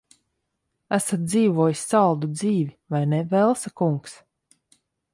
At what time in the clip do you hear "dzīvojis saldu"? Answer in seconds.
1.33-2.31